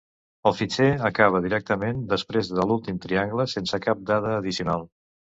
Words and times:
El 0.49 0.53
fitxer 0.59 0.85
acaba 1.09 1.41
directament 1.45 1.99
després 2.13 2.49
de 2.59 2.65
l'últim 2.71 2.97
triangle, 3.03 3.45
sense 3.53 3.81
cap 3.85 4.01
dada 4.13 4.33
addicional. 4.39 4.87